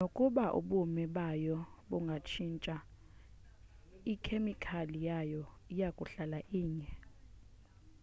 nokuba 0.03 0.45
ubume 0.59 1.03
bayo 1.15 1.57
bungatshintsha 1.89 2.75
ikhemikhali 4.13 4.99
yayo 5.09 5.43
iyakuhlala 5.71 6.39
inye 6.61 6.89